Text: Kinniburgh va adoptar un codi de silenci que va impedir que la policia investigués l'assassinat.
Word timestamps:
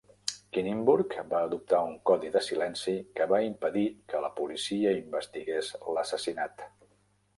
Kinniburgh 0.55 1.11
va 1.33 1.41
adoptar 1.49 1.81
un 1.89 1.99
codi 2.11 2.31
de 2.35 2.41
silenci 2.45 2.95
que 3.19 3.27
va 3.35 3.43
impedir 3.49 3.85
que 4.15 4.23
la 4.27 4.35
policia 4.41 4.95
investigués 5.05 5.71
l'assassinat. 5.99 6.67